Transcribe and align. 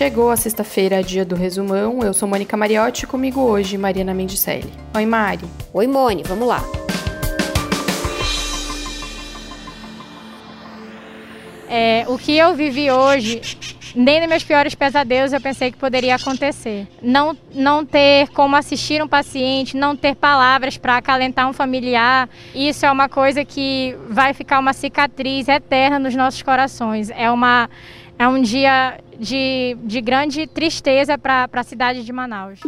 Chegou 0.00 0.30
a 0.30 0.36
sexta-feira, 0.38 1.02
dia 1.02 1.26
do 1.26 1.34
resumão. 1.34 2.00
Eu 2.02 2.14
sou 2.14 2.26
Mônica 2.26 2.56
Mariotti 2.56 3.04
e 3.04 3.06
comigo 3.06 3.38
hoje 3.42 3.76
Mariana 3.76 4.14
Mendicelli. 4.14 4.72
Oi, 4.94 5.04
Mari. 5.04 5.44
Oi, 5.74 5.86
Mone, 5.86 6.22
vamos 6.24 6.48
lá. 6.48 6.64
É, 11.68 12.06
o 12.08 12.16
que 12.16 12.34
eu 12.34 12.54
vivi 12.54 12.90
hoje, 12.90 13.42
nem 13.94 14.20
nos 14.20 14.28
meus 14.30 14.42
piores 14.42 14.74
pesadelos 14.74 15.34
eu 15.34 15.40
pensei 15.40 15.70
que 15.70 15.76
poderia 15.76 16.14
acontecer. 16.14 16.88
Não, 17.02 17.36
não 17.54 17.84
ter 17.84 18.28
como 18.28 18.56
assistir 18.56 19.02
um 19.02 19.06
paciente, 19.06 19.76
não 19.76 19.94
ter 19.94 20.14
palavras 20.14 20.78
para 20.78 20.96
acalentar 20.96 21.46
um 21.46 21.52
familiar, 21.52 22.26
isso 22.54 22.86
é 22.86 22.90
uma 22.90 23.06
coisa 23.06 23.44
que 23.44 23.94
vai 24.08 24.32
ficar 24.32 24.60
uma 24.60 24.72
cicatriz 24.72 25.46
eterna 25.46 25.98
nos 25.98 26.14
nossos 26.14 26.40
corações. 26.40 27.10
É, 27.10 27.30
uma, 27.30 27.68
é 28.18 28.26
um 28.26 28.40
dia 28.40 28.98
de, 29.20 29.76
de 29.82 30.00
grande 30.00 30.46
tristeza 30.46 31.18
para 31.18 31.48
a 31.52 31.62
cidade 31.62 32.02
de 32.02 32.12
Manaus. 32.12 32.58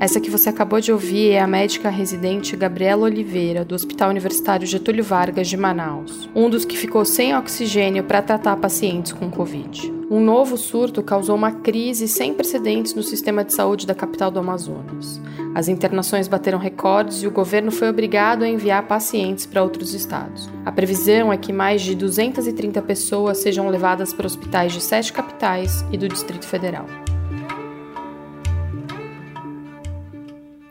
Essa 0.00 0.18
que 0.18 0.30
você 0.30 0.48
acabou 0.48 0.80
de 0.80 0.90
ouvir 0.90 1.32
é 1.32 1.40
a 1.40 1.46
médica 1.46 1.90
residente 1.90 2.56
Gabriela 2.56 3.02
Oliveira, 3.02 3.66
do 3.66 3.74
Hospital 3.74 4.08
Universitário 4.08 4.66
Getúlio 4.66 5.04
Vargas 5.04 5.46
de 5.46 5.58
Manaus, 5.58 6.26
um 6.34 6.48
dos 6.48 6.64
que 6.64 6.74
ficou 6.74 7.04
sem 7.04 7.36
oxigênio 7.36 8.02
para 8.04 8.22
tratar 8.22 8.56
pacientes 8.56 9.12
com 9.12 9.30
Covid. 9.30 9.92
Um 10.10 10.18
novo 10.18 10.56
surto 10.56 11.02
causou 11.02 11.36
uma 11.36 11.52
crise 11.52 12.08
sem 12.08 12.32
precedentes 12.32 12.94
no 12.94 13.02
sistema 13.02 13.44
de 13.44 13.52
saúde 13.52 13.86
da 13.86 13.94
capital 13.94 14.30
do 14.30 14.38
Amazonas. 14.38 15.20
As 15.54 15.68
internações 15.68 16.28
bateram 16.28 16.58
recordes 16.58 17.22
e 17.22 17.26
o 17.26 17.30
governo 17.30 17.70
foi 17.70 17.90
obrigado 17.90 18.42
a 18.42 18.48
enviar 18.48 18.88
pacientes 18.88 19.44
para 19.44 19.62
outros 19.62 19.92
estados. 19.92 20.48
A 20.64 20.72
previsão 20.72 21.30
é 21.30 21.36
que 21.36 21.52
mais 21.52 21.82
de 21.82 21.94
230 21.94 22.80
pessoas 22.80 23.36
sejam 23.36 23.68
levadas 23.68 24.14
para 24.14 24.26
hospitais 24.26 24.72
de 24.72 24.80
sete 24.80 25.12
capitais 25.12 25.84
e 25.92 25.98
do 25.98 26.08
Distrito 26.08 26.46
Federal. 26.46 26.86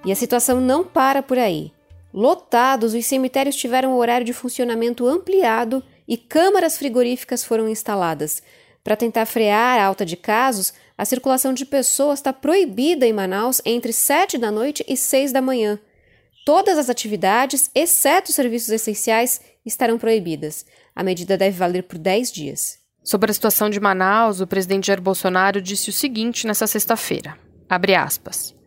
E 0.05 0.11
a 0.11 0.15
situação 0.15 0.61
não 0.61 0.83
para 0.83 1.21
por 1.21 1.37
aí. 1.37 1.71
Lotados, 2.13 2.93
os 2.93 3.05
cemitérios 3.05 3.55
tiveram 3.55 3.93
o 3.93 3.97
horário 3.97 4.25
de 4.25 4.33
funcionamento 4.33 5.07
ampliado 5.07 5.83
e 6.07 6.17
câmaras 6.17 6.77
frigoríficas 6.77 7.43
foram 7.43 7.67
instaladas. 7.69 8.41
Para 8.83 8.95
tentar 8.95 9.25
frear 9.25 9.79
a 9.79 9.85
alta 9.85 10.05
de 10.05 10.17
casos, 10.17 10.73
a 10.97 11.05
circulação 11.05 11.53
de 11.53 11.65
pessoas 11.65 12.19
está 12.19 12.33
proibida 12.33 13.05
em 13.05 13.13
Manaus 13.13 13.61
entre 13.65 13.93
7 13.93 14.37
da 14.37 14.49
noite 14.49 14.83
e 14.87 14.97
6 14.97 15.31
da 15.31 15.41
manhã. 15.41 15.79
Todas 16.45 16.77
as 16.77 16.89
atividades, 16.89 17.69
exceto 17.75 18.31
serviços 18.31 18.69
essenciais, 18.69 19.39
estarão 19.65 19.99
proibidas. 19.99 20.65
A 20.95 21.03
medida 21.03 21.37
deve 21.37 21.57
valer 21.57 21.83
por 21.83 21.99
10 21.99 22.31
dias. 22.31 22.79
Sobre 23.03 23.29
a 23.29 23.33
situação 23.33 23.69
de 23.69 23.79
Manaus, 23.79 24.41
o 24.41 24.47
presidente 24.47 24.87
Jair 24.87 25.01
Bolsonaro 25.01 25.61
disse 25.61 25.89
o 25.89 25.93
seguinte 25.93 26.47
nessa 26.47 26.65
sexta-feira. 26.65 27.37
Abre 27.69 27.93
aspas. 27.93 28.58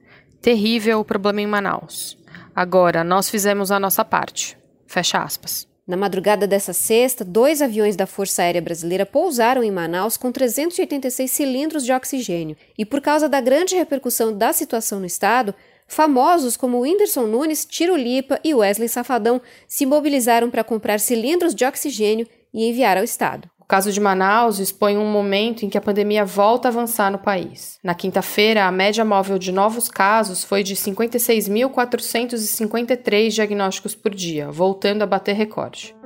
Terrível 0.42 0.98
o 0.98 1.04
problema 1.04 1.40
em 1.40 1.46
Manaus. 1.46 2.18
Agora, 2.52 3.04
nós 3.04 3.30
fizemos 3.30 3.70
a 3.70 3.78
nossa 3.78 4.04
parte. 4.04 4.58
Fecha 4.88 5.22
aspas. 5.22 5.68
Na 5.86 5.96
madrugada 5.96 6.48
dessa 6.48 6.72
sexta, 6.72 7.24
dois 7.24 7.62
aviões 7.62 7.94
da 7.94 8.08
Força 8.08 8.42
Aérea 8.42 8.60
Brasileira 8.60 9.06
pousaram 9.06 9.62
em 9.62 9.70
Manaus 9.70 10.16
com 10.16 10.32
386 10.32 11.30
cilindros 11.30 11.84
de 11.84 11.92
oxigênio. 11.92 12.56
E 12.76 12.84
por 12.84 13.00
causa 13.00 13.28
da 13.28 13.40
grande 13.40 13.76
repercussão 13.76 14.36
da 14.36 14.52
situação 14.52 14.98
no 14.98 15.06
estado, 15.06 15.54
famosos 15.86 16.56
como 16.56 16.80
Whindersson 16.80 17.28
Nunes, 17.28 17.64
Tiro 17.64 17.94
Lipa 17.94 18.40
e 18.42 18.52
Wesley 18.52 18.88
Safadão 18.88 19.40
se 19.68 19.86
mobilizaram 19.86 20.50
para 20.50 20.64
comprar 20.64 20.98
cilindros 20.98 21.54
de 21.54 21.64
oxigênio 21.64 22.26
e 22.52 22.68
enviar 22.68 22.98
ao 22.98 23.04
estado. 23.04 23.48
Caso 23.72 23.88
de 23.90 23.98
Manaus 23.98 24.58
expõe 24.58 24.98
um 24.98 25.10
momento 25.10 25.64
em 25.64 25.70
que 25.70 25.78
a 25.78 25.80
pandemia 25.80 26.26
volta 26.26 26.68
a 26.68 26.70
avançar 26.70 27.10
no 27.10 27.16
país. 27.16 27.78
Na 27.82 27.94
quinta-feira, 27.94 28.66
a 28.66 28.70
média 28.70 29.02
móvel 29.02 29.38
de 29.38 29.50
novos 29.50 29.88
casos 29.88 30.44
foi 30.44 30.62
de 30.62 30.76
56.453 30.76 33.30
diagnósticos 33.30 33.94
por 33.94 34.14
dia, 34.14 34.50
voltando 34.50 35.00
a 35.00 35.06
bater 35.06 35.32
recorde. 35.32 35.96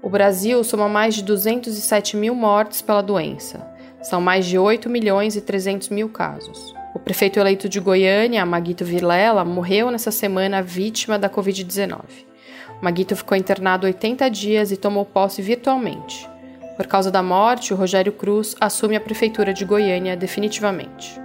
O 0.00 0.08
Brasil 0.08 0.62
soma 0.62 0.88
mais 0.88 1.16
de 1.16 1.24
207 1.24 2.16
mil 2.16 2.36
mortes 2.36 2.80
pela 2.80 3.02
doença. 3.02 3.68
São 4.00 4.20
mais 4.20 4.46
de 4.46 4.56
8 4.56 4.88
milhões 4.88 5.34
e 5.34 5.40
300 5.40 5.88
mil 5.88 6.08
casos. 6.08 6.72
O 6.94 7.00
prefeito 7.00 7.40
eleito 7.40 7.68
de 7.68 7.80
Goiânia, 7.80 8.46
Maguito 8.46 8.84
Vilela, 8.84 9.44
morreu 9.44 9.90
nessa 9.90 10.12
semana 10.12 10.62
vítima 10.62 11.18
da 11.18 11.28
Covid-19. 11.28 12.28
Maguito 12.80 13.16
ficou 13.16 13.36
internado 13.36 13.86
80 13.86 14.28
dias 14.30 14.70
e 14.70 14.76
tomou 14.76 15.04
posse 15.04 15.42
virtualmente. 15.42 16.28
Por 16.76 16.86
causa 16.86 17.10
da 17.10 17.22
morte, 17.22 17.74
o 17.74 17.76
Rogério 17.76 18.12
Cruz 18.12 18.54
assume 18.60 18.94
a 18.94 19.00
prefeitura 19.00 19.52
de 19.52 19.64
Goiânia 19.64 20.16
definitivamente. 20.16 21.20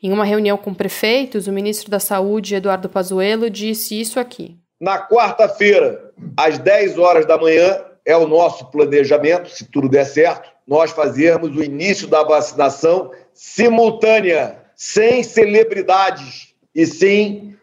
Em 0.00 0.12
uma 0.12 0.24
reunião 0.24 0.56
com 0.56 0.72
prefeitos, 0.72 1.48
o 1.48 1.52
ministro 1.52 1.90
da 1.90 1.98
Saúde, 1.98 2.54
Eduardo 2.54 2.88
Pazuello, 2.88 3.50
disse 3.50 4.00
isso 4.00 4.20
aqui. 4.20 4.56
Na 4.80 4.98
quarta-feira, 4.98 6.12
às 6.36 6.58
10 6.58 6.98
horas 6.98 7.26
da 7.26 7.38
manhã, 7.38 7.84
é 8.04 8.16
o 8.16 8.26
nosso 8.26 8.70
planejamento, 8.70 9.50
se 9.50 9.64
tudo 9.64 9.88
der 9.88 10.04
certo, 10.04 10.50
nós 10.66 10.90
fazermos 10.90 11.56
o 11.56 11.62
início 11.62 12.06
da 12.06 12.22
vacinação 12.22 13.10
simultânea, 13.32 14.60
sem 14.74 15.22
celebridades, 15.22 16.54
e 16.74 16.86
sim 16.86 17.56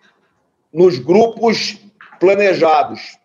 nos 0.72 1.00
grupos 1.00 1.78
planejados 2.20 3.18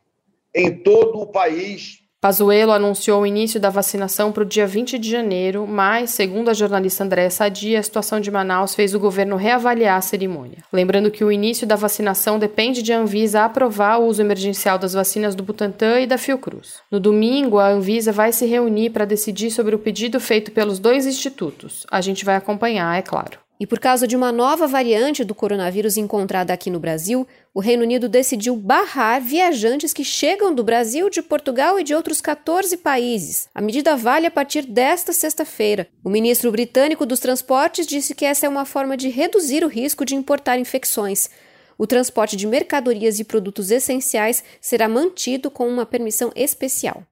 em 0.54 0.82
todo 0.82 1.20
o 1.20 1.26
país 1.26 2.03
Pazuello 2.24 2.72
anunciou 2.72 3.20
o 3.20 3.26
início 3.26 3.60
da 3.60 3.68
vacinação 3.68 4.32
para 4.32 4.44
o 4.44 4.46
dia 4.46 4.66
20 4.66 4.98
de 4.98 5.10
janeiro, 5.10 5.66
mas, 5.66 6.08
segundo 6.08 6.48
a 6.48 6.54
jornalista 6.54 7.04
Andréa 7.04 7.28
Sadia, 7.28 7.78
a 7.78 7.82
situação 7.82 8.18
de 8.18 8.30
Manaus 8.30 8.74
fez 8.74 8.94
o 8.94 8.98
governo 8.98 9.36
reavaliar 9.36 9.98
a 9.98 10.00
cerimônia. 10.00 10.64
Lembrando 10.72 11.10
que 11.10 11.22
o 11.22 11.30
início 11.30 11.66
da 11.66 11.76
vacinação 11.76 12.38
depende 12.38 12.80
de 12.80 12.94
a 12.94 12.98
Anvisa 12.98 13.44
aprovar 13.44 14.00
o 14.00 14.06
uso 14.06 14.22
emergencial 14.22 14.78
das 14.78 14.94
vacinas 14.94 15.34
do 15.34 15.42
Butantan 15.42 16.00
e 16.00 16.06
da 16.06 16.16
Fiocruz. 16.16 16.76
No 16.90 16.98
domingo, 16.98 17.58
a 17.58 17.68
Anvisa 17.68 18.10
vai 18.10 18.32
se 18.32 18.46
reunir 18.46 18.88
para 18.88 19.04
decidir 19.04 19.50
sobre 19.50 19.74
o 19.74 19.78
pedido 19.78 20.18
feito 20.18 20.50
pelos 20.50 20.78
dois 20.78 21.04
institutos. 21.04 21.86
A 21.90 22.00
gente 22.00 22.24
vai 22.24 22.36
acompanhar, 22.36 22.98
é 22.98 23.02
claro. 23.02 23.43
E 23.64 23.66
por 23.66 23.80
causa 23.80 24.06
de 24.06 24.14
uma 24.14 24.30
nova 24.30 24.66
variante 24.66 25.24
do 25.24 25.34
coronavírus 25.34 25.96
encontrada 25.96 26.52
aqui 26.52 26.68
no 26.68 26.78
Brasil, 26.78 27.26
o 27.54 27.60
Reino 27.60 27.82
Unido 27.82 28.10
decidiu 28.10 28.54
barrar 28.54 29.22
viajantes 29.22 29.94
que 29.94 30.04
chegam 30.04 30.54
do 30.54 30.62
Brasil, 30.62 31.08
de 31.08 31.22
Portugal 31.22 31.80
e 31.80 31.82
de 31.82 31.94
outros 31.94 32.20
14 32.20 32.76
países. 32.76 33.48
A 33.54 33.62
medida 33.62 33.96
vale 33.96 34.26
a 34.26 34.30
partir 34.30 34.66
desta 34.66 35.14
sexta-feira. 35.14 35.88
O 36.04 36.10
ministro 36.10 36.52
britânico 36.52 37.06
dos 37.06 37.20
Transportes 37.20 37.86
disse 37.86 38.14
que 38.14 38.26
essa 38.26 38.44
é 38.44 38.48
uma 38.50 38.66
forma 38.66 38.98
de 38.98 39.08
reduzir 39.08 39.64
o 39.64 39.68
risco 39.68 40.04
de 40.04 40.14
importar 40.14 40.58
infecções. 40.58 41.30
O 41.78 41.86
transporte 41.86 42.36
de 42.36 42.46
mercadorias 42.46 43.18
e 43.18 43.24
produtos 43.24 43.70
essenciais 43.70 44.44
será 44.60 44.90
mantido 44.90 45.50
com 45.50 45.66
uma 45.66 45.86
permissão 45.86 46.30
especial. 46.36 47.02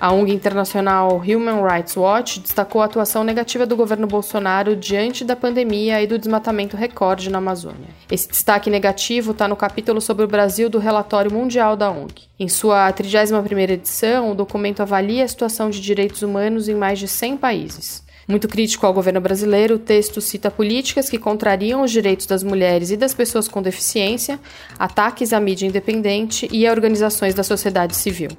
A 0.00 0.10
ONG 0.12 0.32
internacional 0.32 1.18
Human 1.18 1.62
Rights 1.62 1.94
Watch 1.94 2.40
destacou 2.40 2.80
a 2.80 2.86
atuação 2.86 3.22
negativa 3.22 3.66
do 3.66 3.76
governo 3.76 4.06
Bolsonaro 4.06 4.74
diante 4.74 5.22
da 5.26 5.36
pandemia 5.36 6.02
e 6.02 6.06
do 6.06 6.18
desmatamento 6.18 6.74
recorde 6.74 7.28
na 7.28 7.36
Amazônia. 7.36 7.90
Esse 8.10 8.26
destaque 8.26 8.70
negativo 8.70 9.32
está 9.32 9.46
no 9.46 9.54
capítulo 9.54 10.00
sobre 10.00 10.24
o 10.24 10.28
Brasil 10.28 10.70
do 10.70 10.78
relatório 10.78 11.30
mundial 11.30 11.76
da 11.76 11.90
ONG. 11.90 12.14
Em 12.38 12.48
sua 12.48 12.90
31ª 12.90 13.72
edição, 13.72 14.30
o 14.30 14.34
documento 14.34 14.80
avalia 14.80 15.22
a 15.22 15.28
situação 15.28 15.68
de 15.68 15.82
direitos 15.82 16.22
humanos 16.22 16.66
em 16.66 16.74
mais 16.74 16.98
de 16.98 17.06
100 17.06 17.36
países. 17.36 18.02
Muito 18.26 18.48
crítico 18.48 18.86
ao 18.86 18.94
governo 18.94 19.20
brasileiro, 19.20 19.74
o 19.74 19.78
texto 19.78 20.22
cita 20.22 20.50
políticas 20.50 21.10
que 21.10 21.18
contrariam 21.18 21.82
os 21.82 21.90
direitos 21.90 22.24
das 22.24 22.42
mulheres 22.42 22.90
e 22.90 22.96
das 22.96 23.12
pessoas 23.12 23.48
com 23.48 23.60
deficiência, 23.60 24.40
ataques 24.78 25.34
à 25.34 25.40
mídia 25.40 25.66
independente 25.66 26.48
e 26.50 26.66
a 26.66 26.70
organizações 26.70 27.34
da 27.34 27.42
sociedade 27.42 27.94
civil. 27.94 28.30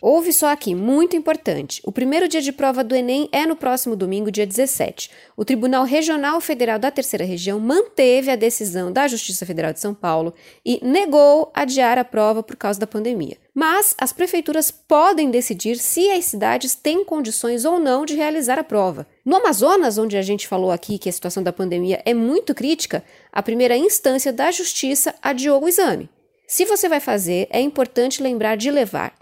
Ouve 0.00 0.32
só 0.32 0.52
aqui, 0.52 0.76
muito 0.76 1.16
importante. 1.16 1.80
O 1.84 1.90
primeiro 1.90 2.28
dia 2.28 2.40
de 2.40 2.52
prova 2.52 2.84
do 2.84 2.94
Enem 2.94 3.28
é 3.32 3.44
no 3.44 3.56
próximo 3.56 3.96
domingo, 3.96 4.30
dia 4.30 4.46
17. 4.46 5.10
O 5.36 5.44
Tribunal 5.44 5.84
Regional 5.84 6.40
Federal 6.40 6.78
da 6.78 6.88
Terceira 6.88 7.24
Região 7.24 7.58
manteve 7.58 8.30
a 8.30 8.36
decisão 8.36 8.92
da 8.92 9.08
Justiça 9.08 9.44
Federal 9.44 9.72
de 9.72 9.80
São 9.80 9.92
Paulo 9.92 10.32
e 10.64 10.78
negou 10.84 11.50
adiar 11.52 11.98
a 11.98 12.04
prova 12.04 12.44
por 12.44 12.54
causa 12.54 12.78
da 12.78 12.86
pandemia. 12.86 13.36
Mas 13.52 13.96
as 13.98 14.12
prefeituras 14.12 14.70
podem 14.70 15.32
decidir 15.32 15.76
se 15.78 16.08
as 16.10 16.26
cidades 16.26 16.76
têm 16.76 17.04
condições 17.04 17.64
ou 17.64 17.80
não 17.80 18.04
de 18.04 18.14
realizar 18.14 18.56
a 18.56 18.64
prova. 18.64 19.04
No 19.24 19.34
Amazonas, 19.34 19.98
onde 19.98 20.16
a 20.16 20.22
gente 20.22 20.46
falou 20.46 20.70
aqui 20.70 20.96
que 20.96 21.08
a 21.08 21.12
situação 21.12 21.42
da 21.42 21.52
pandemia 21.52 22.00
é 22.04 22.14
muito 22.14 22.54
crítica, 22.54 23.02
a 23.32 23.42
primeira 23.42 23.76
instância 23.76 24.32
da 24.32 24.52
Justiça 24.52 25.12
adiou 25.20 25.60
o 25.60 25.68
exame. 25.68 26.08
Se 26.46 26.64
você 26.64 26.88
vai 26.88 27.00
fazer, 27.00 27.48
é 27.50 27.60
importante 27.60 28.22
lembrar 28.22 28.56
de 28.56 28.70
levar 28.70 29.12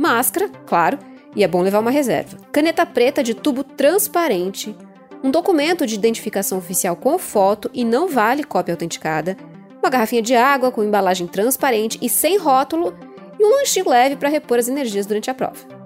máscara, 0.00 0.48
claro, 0.66 0.98
e 1.36 1.44
é 1.44 1.48
bom 1.48 1.60
levar 1.60 1.78
uma 1.78 1.90
reserva, 1.90 2.38
caneta 2.50 2.86
preta 2.86 3.22
de 3.22 3.34
tubo 3.34 3.62
transparente, 3.62 4.74
um 5.22 5.30
documento 5.30 5.86
de 5.86 5.94
identificação 5.94 6.56
oficial 6.56 6.96
com 6.96 7.18
foto 7.18 7.70
e 7.74 7.84
não 7.84 8.08
vale 8.08 8.42
cópia 8.42 8.72
autenticada, 8.72 9.36
uma 9.82 9.90
garrafinha 9.90 10.22
de 10.22 10.34
água 10.34 10.72
com 10.72 10.82
embalagem 10.82 11.26
transparente 11.26 11.98
e 12.00 12.08
sem 12.08 12.38
rótulo 12.38 12.96
e 13.38 13.44
um 13.44 13.50
lanchinho 13.50 13.88
leve 13.88 14.16
para 14.16 14.30
repor 14.30 14.58
as 14.58 14.68
energias 14.68 15.04
durante 15.04 15.30
a 15.30 15.34
prova. 15.34 15.79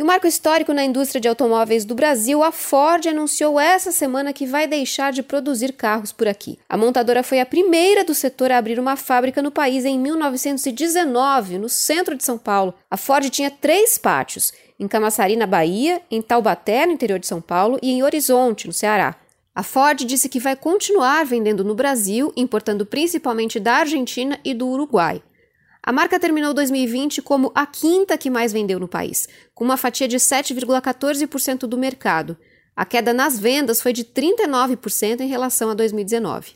E 0.00 0.02
o 0.02 0.06
marco 0.06 0.26
histórico 0.26 0.72
na 0.72 0.82
indústria 0.82 1.20
de 1.20 1.28
automóveis 1.28 1.84
do 1.84 1.94
Brasil, 1.94 2.42
a 2.42 2.50
Ford 2.50 3.06
anunciou 3.06 3.60
essa 3.60 3.92
semana 3.92 4.32
que 4.32 4.46
vai 4.46 4.66
deixar 4.66 5.12
de 5.12 5.22
produzir 5.22 5.74
carros 5.74 6.10
por 6.10 6.26
aqui. 6.26 6.58
A 6.66 6.74
montadora 6.74 7.22
foi 7.22 7.38
a 7.38 7.44
primeira 7.44 8.02
do 8.02 8.14
setor 8.14 8.50
a 8.50 8.56
abrir 8.56 8.80
uma 8.80 8.96
fábrica 8.96 9.42
no 9.42 9.50
país 9.50 9.84
em 9.84 9.98
1919, 9.98 11.58
no 11.58 11.68
centro 11.68 12.16
de 12.16 12.24
São 12.24 12.38
Paulo. 12.38 12.72
A 12.90 12.96
Ford 12.96 13.28
tinha 13.28 13.50
três 13.50 13.98
pátios, 13.98 14.54
em 14.78 14.88
Camaçari, 14.88 15.36
na 15.36 15.46
Bahia, 15.46 16.00
em 16.10 16.22
Taubaté, 16.22 16.86
no 16.86 16.92
interior 16.92 17.18
de 17.18 17.26
São 17.26 17.42
Paulo, 17.42 17.78
e 17.82 17.90
em 17.90 18.02
Horizonte, 18.02 18.66
no 18.66 18.72
Ceará. 18.72 19.16
A 19.54 19.62
Ford 19.62 20.02
disse 20.06 20.30
que 20.30 20.40
vai 20.40 20.56
continuar 20.56 21.26
vendendo 21.26 21.62
no 21.62 21.74
Brasil, 21.74 22.32
importando 22.34 22.86
principalmente 22.86 23.60
da 23.60 23.74
Argentina 23.74 24.40
e 24.42 24.54
do 24.54 24.66
Uruguai. 24.66 25.20
A 25.82 25.92
marca 25.92 26.20
terminou 26.20 26.52
2020 26.52 27.22
como 27.22 27.50
a 27.54 27.64
quinta 27.64 28.18
que 28.18 28.28
mais 28.28 28.52
vendeu 28.52 28.78
no 28.78 28.86
país, 28.86 29.28
com 29.54 29.64
uma 29.64 29.76
fatia 29.76 30.06
de 30.06 30.16
7,14% 30.16 31.60
do 31.60 31.78
mercado. 31.78 32.36
A 32.76 32.84
queda 32.84 33.12
nas 33.12 33.38
vendas 33.38 33.80
foi 33.80 33.92
de 33.92 34.04
39% 34.04 35.20
em 35.20 35.28
relação 35.28 35.70
a 35.70 35.74
2019. 35.74 36.52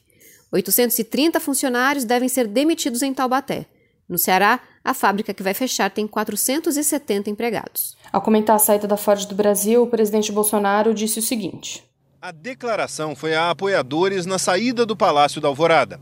830 0.53 1.41
funcionários 1.41 2.05
devem 2.05 2.29
ser 2.29 2.47
demitidos 2.47 3.03
em 3.03 3.12
Taubaté. 3.12 3.67
No 4.09 4.19
Ceará, 4.19 4.61
a 4.85 4.93
fábrica 4.93 5.32
que 5.32 5.43
vai 5.43 5.55
fechar 5.55 5.91
tem 5.91 6.06
470 6.06 7.31
empregados. 7.31 7.97
Ao 8.12 8.20
comentar 8.20 8.56
a 8.56 8.59
saída 8.59 8.87
da 8.87 8.97
Ford 8.97 9.27
do 9.27 9.35
Brasil, 9.35 9.82
o 9.82 9.87
presidente 9.87 10.31
Bolsonaro 10.31 10.93
disse 10.93 11.19
o 11.19 11.23
seguinte: 11.23 11.82
A 12.20 12.31
declaração 12.31 13.17
foi 13.17 13.35
a 13.35 13.50
apoiadores 13.50 14.27
na 14.27 14.38
saída 14.38 14.85
do 14.85 14.94
Palácio 14.94 15.41
da 15.41 15.49
Alvorada. 15.49 15.99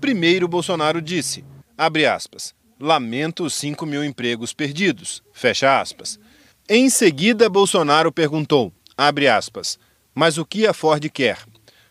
Primeiro, 0.00 0.48
Bolsonaro 0.48 1.00
disse, 1.00 1.44
abre 1.78 2.04
aspas, 2.04 2.54
Lamento 2.84 3.44
os 3.44 3.54
5 3.54 3.86
mil 3.86 4.04
empregos 4.04 4.52
perdidos. 4.52 5.22
Fecha 5.32 5.80
aspas. 5.80 6.20
Em 6.68 6.90
seguida, 6.90 7.48
Bolsonaro 7.48 8.12
perguntou, 8.12 8.70
abre 8.94 9.26
aspas, 9.26 9.78
mas 10.14 10.36
o 10.36 10.44
que 10.44 10.66
a 10.66 10.74
Ford 10.74 11.02
quer? 11.08 11.38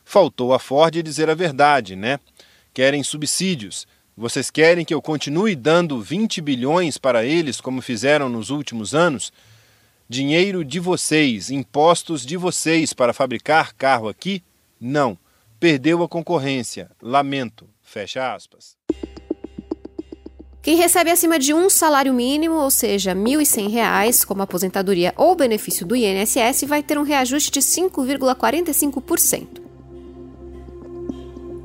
Faltou 0.06 0.54
a 0.54 0.60
Ford 0.60 1.02
dizer 1.02 1.32
a 1.32 1.34
verdade, 1.34 1.96
né? 1.96 2.20
Querem 2.72 3.02
subsídios. 3.02 3.88
Vocês 4.16 4.52
querem 4.52 4.86
que 4.86 4.94
eu 4.94 5.02
continue 5.02 5.56
dando 5.56 6.00
20 6.00 6.40
bilhões 6.42 7.00
para 7.00 7.26
eles, 7.26 7.60
como 7.60 7.82
fizeram 7.82 8.30
nos 8.30 8.52
últimos 8.52 8.94
anos? 8.94 9.34
Dinheiro 10.08 10.64
de 10.64 10.80
vocês, 10.80 11.50
impostos 11.50 12.24
de 12.24 12.38
vocês 12.38 12.94
para 12.94 13.14
fabricar 13.14 13.74
carro 13.74 14.08
aqui? 14.08 14.44
Não. 14.80 15.18
Perdeu 15.60 16.04
a 16.04 16.08
concorrência. 16.08 16.92
Lamento. 17.02 17.68
Fecha 17.82 18.36
aspas. 18.36 18.83
Quem 20.64 20.76
recebe 20.78 21.12
acima 21.12 21.38
de 21.38 21.54
um 21.54 21.70
salário 21.70 22.12
mínimo, 22.14 22.56
ou 22.56 22.72
seja, 22.72 23.12
R$ 23.12 23.20
1.100, 23.20 24.26
como 24.26 24.44
aposentadoria 24.44 25.14
ou 25.18 25.36
benefício 25.36 25.86
do 25.86 25.94
INSS, 25.94 26.64
vai 26.66 26.82
ter 26.82 26.98
um 26.98 27.04
reajuste 27.04 27.52
de 27.52 27.60
5,45%. 27.60 29.62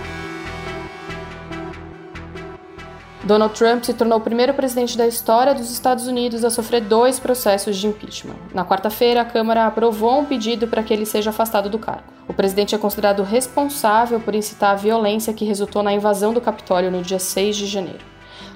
Donald 3.24 3.54
Trump 3.54 3.84
se 3.84 3.94
tornou 3.94 4.18
o 4.18 4.20
primeiro 4.20 4.52
presidente 4.52 4.98
da 4.98 5.06
história 5.06 5.54
dos 5.54 5.70
Estados 5.70 6.08
Unidos 6.08 6.44
a 6.44 6.50
sofrer 6.50 6.80
dois 6.80 7.20
processos 7.20 7.76
de 7.76 7.86
impeachment. 7.86 8.34
Na 8.52 8.64
quarta-feira, 8.64 9.20
a 9.20 9.24
Câmara 9.24 9.64
aprovou 9.64 10.18
um 10.18 10.24
pedido 10.24 10.66
para 10.66 10.82
que 10.82 10.92
ele 10.92 11.06
seja 11.06 11.30
afastado 11.30 11.70
do 11.70 11.78
cargo. 11.78 12.02
O 12.26 12.34
presidente 12.34 12.74
é 12.74 12.78
considerado 12.78 13.22
responsável 13.22 14.18
por 14.18 14.34
incitar 14.34 14.72
a 14.72 14.76
violência 14.76 15.32
que 15.32 15.44
resultou 15.44 15.84
na 15.84 15.92
invasão 15.92 16.32
do 16.32 16.40
Capitólio 16.40 16.90
no 16.90 17.00
dia 17.00 17.20
6 17.20 17.56
de 17.56 17.66
janeiro. 17.66 18.00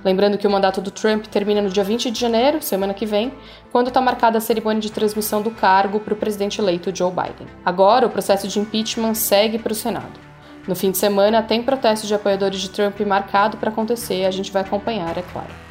Lembrando 0.04 0.36
que 0.36 0.48
o 0.48 0.50
mandato 0.50 0.80
do 0.80 0.90
Trump 0.90 1.26
termina 1.26 1.62
no 1.62 1.70
dia 1.70 1.84
20 1.84 2.10
de 2.10 2.18
janeiro, 2.18 2.60
semana 2.60 2.92
que 2.92 3.06
vem, 3.06 3.32
quando 3.70 3.88
está 3.88 4.00
marcada 4.00 4.38
a 4.38 4.40
cerimônia 4.40 4.80
de 4.80 4.90
transmissão 4.90 5.42
do 5.42 5.50
cargo 5.52 6.00
para 6.00 6.14
o 6.14 6.16
presidente 6.16 6.60
eleito 6.60 6.94
Joe 6.94 7.10
Biden. 7.10 7.46
Agora, 7.64 8.06
o 8.06 8.10
processo 8.10 8.48
de 8.48 8.58
impeachment 8.58 9.14
segue 9.14 9.60
para 9.60 9.72
o 9.72 9.76
Senado. 9.76 10.25
No 10.66 10.74
fim 10.74 10.90
de 10.90 10.98
semana, 10.98 11.42
tem 11.42 11.62
protesto 11.62 12.06
de 12.06 12.14
apoiadores 12.14 12.60
de 12.60 12.70
Trump 12.70 12.98
marcado 13.00 13.56
para 13.56 13.70
acontecer, 13.70 14.24
a 14.24 14.30
gente 14.30 14.50
vai 14.50 14.62
acompanhar, 14.62 15.16
é 15.16 15.22
claro. 15.22 15.66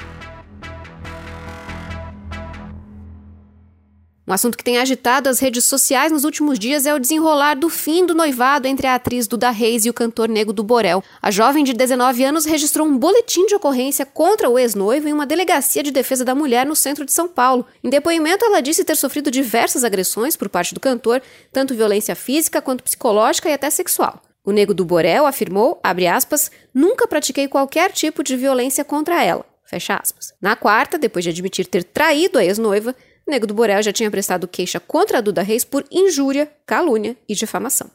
Um 4.27 4.33
assunto 4.33 4.57
que 4.57 4.63
tem 4.63 4.80
agitado 4.80 5.30
as 5.30 5.39
redes 5.39 5.65
sociais 5.65 6.12
nos 6.12 6.24
últimos 6.24 6.57
dias 6.57 6.88
é 6.88 6.95
o 6.95 7.00
desenrolar 7.00 7.53
do 7.53 7.69
fim 7.69 8.07
do 8.07 8.15
noivado 8.15 8.68
entre 8.68 8.88
a 8.88 8.95
atriz 8.95 9.27
Duda 9.27 9.51
Reis 9.51 9.86
e 9.86 9.89
o 9.89 9.94
cantor 9.94 10.27
Nego 10.27 10.51
do 10.51 10.63
Borel. 10.63 11.03
A 11.21 11.30
jovem 11.30 11.63
de 11.63 11.74
19 11.74 12.24
anos 12.24 12.44
registrou 12.44 12.88
um 12.88 12.98
boletim 12.98 13.46
de 13.46 13.53
ocorrência 13.53 14.03
contra 14.03 14.50
o 14.50 14.58
ex-noivo 14.58 15.08
em 15.08 15.13
uma 15.13 15.27
delegacia 15.27 15.84
de 15.84 15.91
defesa 15.91 16.25
da 16.25 16.34
mulher 16.34 16.65
no 16.65 16.75
centro 16.75 17.05
de 17.05 17.12
São 17.12 17.27
Paulo. 17.27 17.67
Em 17.84 17.89
depoimento, 17.89 18.43
ela 18.43 18.62
disse 18.62 18.84
ter 18.84 18.96
sofrido 18.96 19.29
diversas 19.29 19.84
agressões 19.84 20.36
por 20.36 20.50
parte 20.50 20.74
do 20.74 20.79
cantor, 20.79 21.22
tanto 21.53 21.75
violência 21.75 22.15
física 22.15 22.63
quanto 22.63 22.84
psicológica 22.84 23.48
e 23.48 23.53
até 23.53 23.70
sexual. 23.70 24.25
O 24.46 24.52
Nego 24.52 24.74
do 24.74 24.86
Borel 24.86 25.25
afirmou, 25.25 25.80
aspas, 25.84 26.52
nunca 26.72 27.08
pratiquei 27.08 27.48
qualquer 27.48 27.92
tipo 27.92 28.24
de 28.24 28.38
violência 28.38 28.86
contra 28.86 29.24
ela, 29.24 29.44
fecha 29.66 29.96
aspas. 29.96 30.34
Na 30.40 30.56
quarta, 30.56 31.00
depois 31.00 31.25
de 31.25 31.32
admitir 31.32 31.66
ter 31.66 31.84
traído 31.84 32.38
a 32.38 32.46
ex-noiva, 32.46 32.96
Nego 33.28 33.48
do 33.48 33.56
Borel 33.56 33.82
já 33.82 33.92
tinha 33.92 34.12
prestado 34.12 34.48
queixa 34.48 34.80
contra 34.80 35.18
a 35.18 35.22
Duda 35.22 35.42
Reis 35.42 35.66
por 35.66 35.84
injúria, 35.92 36.52
calúnia 36.64 37.18
e 37.28 37.34
difamação. 37.34 37.90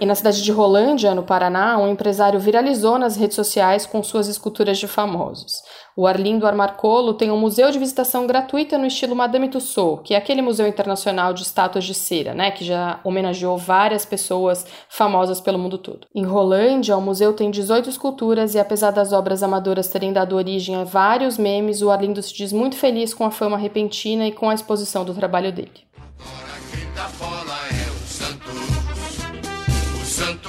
E 0.00 0.06
na 0.06 0.14
cidade 0.14 0.44
de 0.44 0.52
Rolândia, 0.52 1.12
no 1.12 1.24
Paraná, 1.24 1.76
um 1.76 1.88
empresário 1.88 2.38
viralizou 2.38 3.00
nas 3.00 3.16
redes 3.16 3.34
sociais 3.34 3.84
com 3.84 4.00
suas 4.00 4.28
esculturas 4.28 4.78
de 4.78 4.86
famosos. 4.86 5.60
O 5.96 6.06
Arlindo 6.06 6.46
Armarcolo 6.46 7.14
tem 7.14 7.32
um 7.32 7.36
museu 7.36 7.68
de 7.72 7.80
visitação 7.80 8.24
gratuita 8.24 8.78
no 8.78 8.86
estilo 8.86 9.16
Madame 9.16 9.48
Tussauds, 9.48 10.02
que 10.04 10.14
é 10.14 10.16
aquele 10.16 10.40
museu 10.40 10.68
internacional 10.68 11.34
de 11.34 11.42
estátuas 11.42 11.84
de 11.84 11.94
cera, 11.94 12.32
né, 12.32 12.52
que 12.52 12.64
já 12.64 13.00
homenageou 13.02 13.58
várias 13.58 14.04
pessoas 14.04 14.64
famosas 14.88 15.40
pelo 15.40 15.58
mundo 15.58 15.76
todo. 15.76 16.06
Em 16.14 16.24
Rolândia, 16.24 16.96
o 16.96 17.02
museu 17.02 17.32
tem 17.32 17.50
18 17.50 17.90
esculturas 17.90 18.54
e 18.54 18.60
apesar 18.60 18.92
das 18.92 19.12
obras 19.12 19.42
amadoras 19.42 19.88
terem 19.88 20.12
dado 20.12 20.36
origem 20.36 20.76
a 20.76 20.84
vários 20.84 21.36
memes, 21.36 21.82
o 21.82 21.90
Arlindo 21.90 22.22
se 22.22 22.32
diz 22.32 22.52
muito 22.52 22.76
feliz 22.76 23.12
com 23.12 23.24
a 23.24 23.32
fama 23.32 23.56
repentina 23.56 24.28
e 24.28 24.32
com 24.32 24.48
a 24.48 24.54
exposição 24.54 25.04
do 25.04 25.12
trabalho 25.12 25.50
dele. 25.50 25.87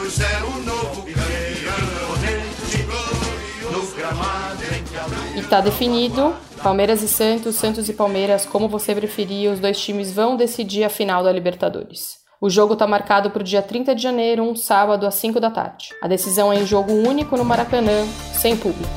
Santos 0.10 0.22
é 0.22 0.44
o 0.44 0.52
novo 0.64 1.04
campeão, 1.04 1.20
E 5.36 5.42
tá 5.44 5.62
definido, 5.62 6.36
Palmeiras 6.64 7.04
e 7.04 7.08
Santos, 7.08 7.56
Santos 7.56 7.88
e 7.88 7.94
Palmeiras, 7.94 8.44
como 8.46 8.68
você 8.68 8.96
preferir, 8.96 9.52
os 9.52 9.60
dois 9.60 9.80
times 9.80 10.12
vão 10.12 10.36
decidir 10.36 10.84
a 10.84 10.90
final 10.90 11.24
da 11.24 11.32
Libertadores. 11.32 12.18
O 12.42 12.50
jogo 12.50 12.74
está 12.74 12.88
marcado 12.88 13.30
para 13.30 13.42
o 13.42 13.44
dia 13.44 13.62
30 13.62 13.94
de 13.94 14.02
janeiro, 14.02 14.44
um 14.44 14.56
sábado, 14.56 15.06
às 15.06 15.14
5 15.16 15.40
da 15.40 15.52
tarde. 15.52 15.90
A 16.02 16.08
decisão 16.08 16.52
é 16.52 16.56
em 16.56 16.66
jogo 16.66 16.92
único 16.92 17.38
no 17.38 17.46
Maracanã, 17.46 18.08
sem 18.34 18.58
público. 18.58 18.90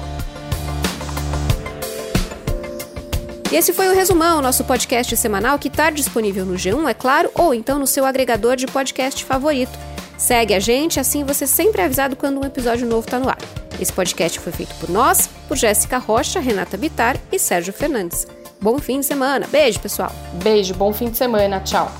E 3.50 3.56
esse 3.56 3.74
foi 3.74 3.88
o 3.88 3.94
Resumão, 3.94 4.40
nosso 4.40 4.64
podcast 4.64 5.14
semanal 5.14 5.58
que 5.58 5.68
está 5.68 5.90
disponível 5.90 6.46
no 6.46 6.54
G1, 6.54 6.88
é 6.88 6.94
claro, 6.94 7.30
ou 7.34 7.52
então 7.52 7.78
no 7.78 7.86
seu 7.86 8.06
agregador 8.06 8.56
de 8.56 8.66
podcast 8.66 9.22
favorito. 9.26 9.91
Segue 10.22 10.54
a 10.54 10.60
gente, 10.60 11.00
assim 11.00 11.24
você 11.24 11.48
sempre 11.48 11.82
é 11.82 11.84
avisado 11.84 12.14
quando 12.14 12.40
um 12.40 12.46
episódio 12.46 12.86
novo 12.86 13.04
está 13.04 13.18
no 13.18 13.28
ar. 13.28 13.38
Esse 13.80 13.92
podcast 13.92 14.38
foi 14.38 14.52
feito 14.52 14.72
por 14.76 14.88
nós, 14.88 15.28
por 15.48 15.56
Jéssica 15.56 15.98
Rocha, 15.98 16.38
Renata 16.38 16.76
Bitar 16.76 17.18
e 17.32 17.40
Sérgio 17.40 17.72
Fernandes. 17.72 18.24
Bom 18.60 18.78
fim 18.78 19.00
de 19.00 19.06
semana. 19.06 19.48
Beijo, 19.48 19.80
pessoal. 19.80 20.12
Beijo, 20.34 20.74
bom 20.74 20.92
fim 20.92 21.10
de 21.10 21.16
semana. 21.16 21.58
Tchau. 21.58 21.90